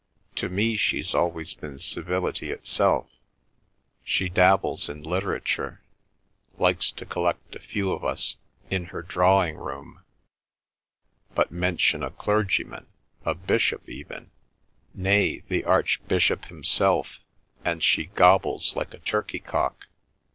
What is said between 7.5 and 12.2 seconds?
a few of us in her drawing room, but mention a